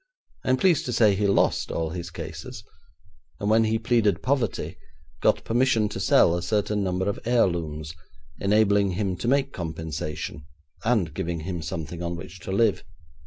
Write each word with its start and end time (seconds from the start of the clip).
I 0.43 0.49
am 0.49 0.57
pleased 0.57 0.85
to 0.85 0.93
say 0.93 1.13
he 1.13 1.27
lost 1.27 1.71
all 1.71 1.91
his 1.91 2.09
cases, 2.09 2.63
and 3.39 3.51
when 3.51 3.65
he 3.65 3.77
pleaded 3.77 4.23
poverty, 4.23 4.77
got 5.21 5.43
permission 5.43 5.89
to 5.89 5.99
sell 5.99 6.35
a 6.35 6.41
certain 6.41 6.83
number 6.83 7.07
of 7.07 7.19
heirlooms, 7.23 7.93
enabling 8.39 8.93
him 8.93 9.15
to 9.17 9.27
make 9.27 9.53
compensation, 9.53 10.47
and 10.83 11.13
giving 11.13 11.41
him 11.41 11.61
something 11.61 12.01
on 12.01 12.15
which 12.15 12.39
to 12.39 12.51
live. 12.51 12.83